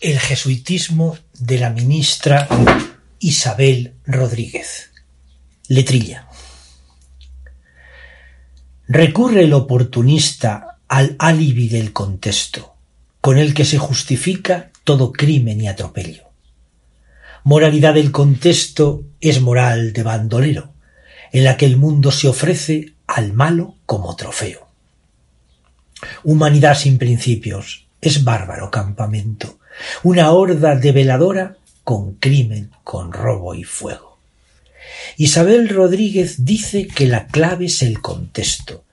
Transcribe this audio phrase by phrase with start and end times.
[0.00, 2.48] El jesuitismo de la ministra
[3.18, 4.92] Isabel Rodríguez.
[5.68, 6.26] Letrilla.
[8.88, 12.76] Recurre el oportunista al alibi del contexto,
[13.20, 16.24] con el que se justifica todo crimen y atropello.
[17.44, 20.72] Moralidad del contexto es moral de bandolero,
[21.30, 24.66] en la que el mundo se ofrece al malo como trofeo.
[26.24, 29.59] Humanidad sin principios es bárbaro campamento,
[30.02, 34.18] una horda de veladora con crimen, con robo y fuego.
[35.16, 38.84] Isabel Rodríguez dice que la clave es el contexto,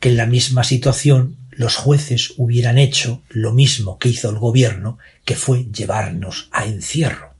[0.00, 4.98] que en la misma situación los jueces hubieran hecho lo mismo que hizo el gobierno,
[5.24, 7.34] que fue llevarnos a encierro.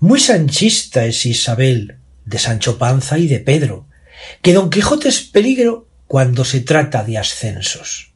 [0.00, 3.86] Muy sanchista es Isabel, de Sancho Panza y de Pedro,
[4.42, 8.07] que Don Quijote es peligro cuando se trata de ascensos.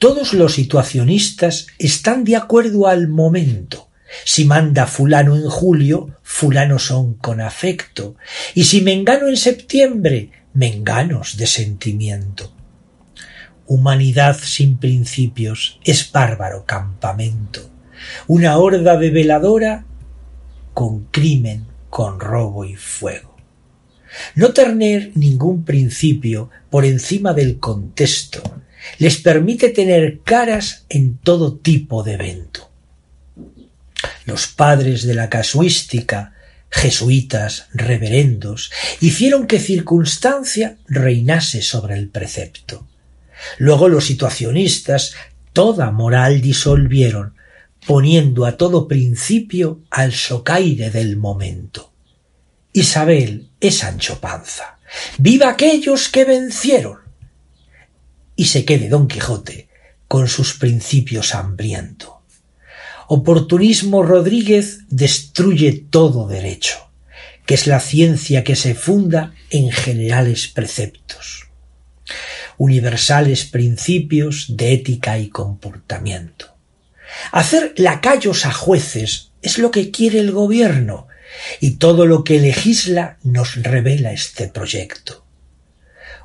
[0.00, 3.90] Todos los situacionistas están de acuerdo al momento.
[4.24, 8.16] Si manda fulano en julio, fulano son con afecto.
[8.54, 12.50] Y si mengano en septiembre, menganos de sentimiento.
[13.66, 17.68] Humanidad sin principios es bárbaro campamento.
[18.26, 19.84] Una horda de veladora
[20.72, 23.36] con crimen, con robo y fuego.
[24.34, 28.42] No tener ningún principio por encima del contexto
[28.98, 32.70] les permite tener caras en todo tipo de evento.
[34.24, 36.34] Los padres de la casuística,
[36.70, 38.70] jesuitas, reverendos,
[39.00, 42.86] hicieron que circunstancia reinase sobre el precepto.
[43.58, 45.14] Luego los situacionistas
[45.52, 47.34] toda moral disolvieron
[47.86, 51.92] poniendo a todo principio al socaire del momento.
[52.72, 54.78] Isabel es Sancho Panza.
[55.18, 57.09] ¡Viva aquellos que vencieron!
[58.40, 59.68] Y se quede Don Quijote
[60.08, 62.22] con sus principios hambriento.
[63.06, 66.90] Oportunismo Rodríguez destruye todo derecho,
[67.44, 71.48] que es la ciencia que se funda en generales preceptos,
[72.56, 76.46] universales principios de ética y comportamiento.
[77.32, 81.08] Hacer lacayos a jueces es lo que quiere el gobierno,
[81.60, 85.26] y todo lo que legisla nos revela este proyecto.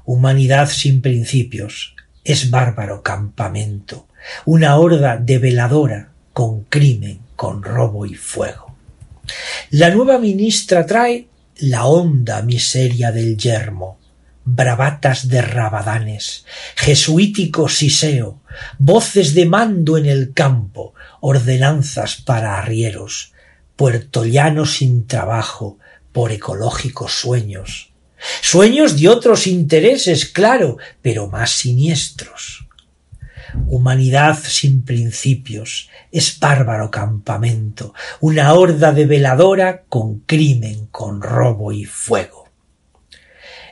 [0.05, 1.94] Humanidad sin principios
[2.25, 4.07] es bárbaro campamento,
[4.45, 8.75] una horda de veladora con crimen, con robo y fuego.
[9.69, 11.27] La nueva ministra trae
[11.57, 13.97] la honda miseria del yermo,
[14.43, 16.45] bravatas de rabadanes,
[16.75, 18.41] jesuítico siseo,
[18.77, 23.33] voces de mando en el campo, ordenanzas para arrieros,
[23.75, 25.77] puertollano sin trabajo,
[26.11, 27.91] por ecológicos sueños.
[28.41, 32.67] Sueños de otros intereses, claro, pero más siniestros.
[33.67, 41.85] Humanidad sin principios, es bárbaro campamento, una horda de veladora con crimen, con robo y
[41.85, 42.49] fuego.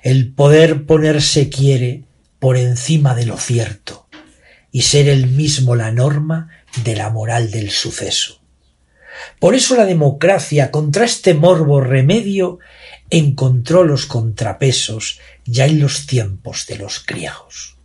[0.02, 2.04] El poder ponerse quiere
[2.40, 4.08] por encima de lo cierto
[4.72, 6.50] y ser el mismo la norma
[6.84, 8.42] de la moral del suceso.
[9.40, 12.60] Por eso la democracia contra este morbo remedio
[13.14, 17.78] encontró los contrapesos ya en los tiempos de los griegos.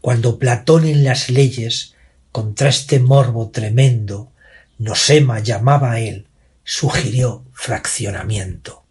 [0.00, 1.94] Cuando Platón en las leyes
[2.32, 4.32] contra este morbo tremendo
[4.76, 6.26] Nosema llamaba a él,
[6.64, 8.82] sugirió fraccionamiento.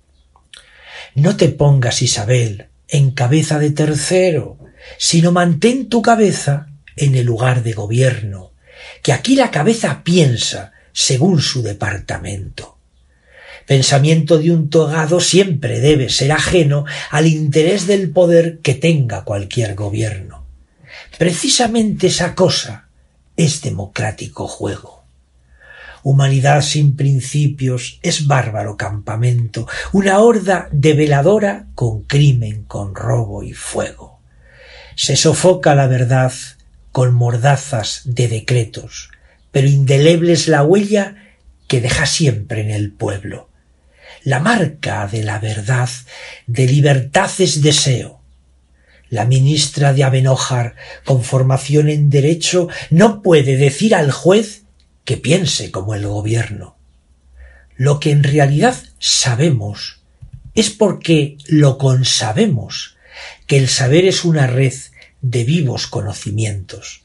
[1.13, 4.59] No te pongas, Isabel, en cabeza de tercero,
[4.97, 8.53] sino mantén tu cabeza en el lugar de gobierno,
[9.03, 12.78] que aquí la cabeza piensa según su departamento.
[13.69, 19.75] Pensamiento de un togado siempre debe ser ajeno al interés del poder que tenga cualquier
[19.75, 20.43] gobierno.
[21.19, 22.87] Precisamente esa cosa
[23.37, 25.03] es democrático juego.
[26.01, 33.53] Humanidad sin principios es bárbaro campamento, una horda de veladora con crimen, con robo y
[33.53, 34.19] fuego.
[34.95, 36.33] Se sofoca la verdad
[36.91, 39.11] con mordazas de decretos,
[39.51, 41.17] pero indeleble es la huella
[41.67, 43.48] que deja siempre en el pueblo.
[44.23, 45.89] La marca de la verdad,
[46.47, 48.21] de libertad es deseo.
[49.09, 54.63] La ministra de Abenójar, con formación en derecho, no puede decir al juez
[55.05, 56.77] que piense como el gobierno.
[57.75, 60.01] Lo que en realidad sabemos
[60.53, 62.97] es porque lo consabemos,
[63.47, 64.73] que el saber es una red
[65.21, 67.01] de vivos conocimientos.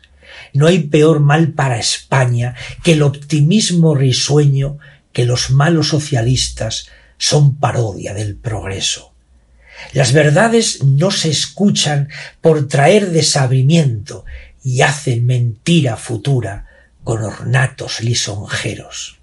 [0.53, 4.79] No hay peor mal para España que el optimismo risueño
[5.13, 9.13] que los malos socialistas son parodia del progreso.
[9.93, 12.09] Las verdades no se escuchan
[12.41, 14.25] por traer desabrimiento
[14.63, 16.67] y hacen mentira futura
[17.03, 19.19] con ornatos lisonjeros.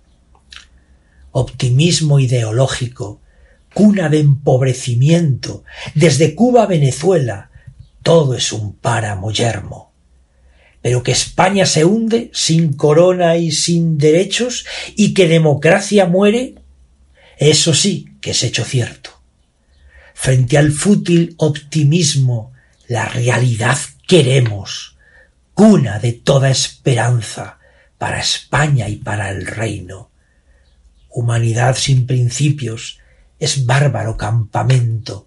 [1.32, 3.20] Optimismo ideológico,
[3.74, 5.64] cuna de empobrecimiento,
[5.96, 7.50] desde Cuba a Venezuela,
[8.04, 9.92] todo es un páramo yermo.
[10.82, 14.66] Pero que España se hunde sin corona y sin derechos
[14.96, 16.56] y que democracia muere,
[17.50, 19.20] eso sí que es hecho cierto.
[20.14, 22.54] Frente al fútil optimismo,
[22.88, 24.96] la realidad queremos,
[25.56, 27.58] cuna de toda esperanza
[27.98, 30.12] para España y para el reino.
[31.10, 33.00] Humanidad sin principios
[33.40, 35.26] es bárbaro campamento,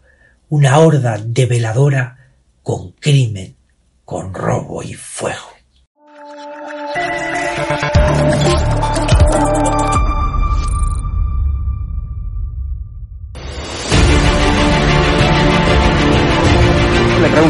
[0.50, 2.30] una horda develadora
[2.62, 3.56] con crimen,
[4.04, 5.50] con robo y fuego.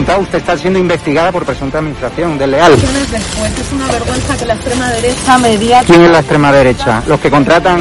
[0.05, 2.73] Preguntado, usted está siendo investigada por presunta administración desleal.
[2.73, 5.83] Después es una vergüenza que la extrema derecha media...
[5.87, 7.03] ¿Quién es la extrema derecha?
[7.06, 7.81] Los que contratan